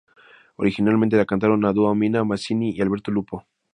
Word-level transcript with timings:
Originalmente 0.55 1.15
la 1.15 1.27
cantaron 1.31 1.63
a 1.63 1.71
dúo 1.75 1.93
Mina 1.93 2.19
Mazzini 2.23 2.71
y 2.71 2.81
Alberto 2.81 3.11
Lupo. 3.11 3.45